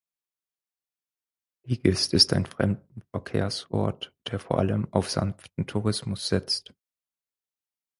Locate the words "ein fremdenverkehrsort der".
2.33-4.39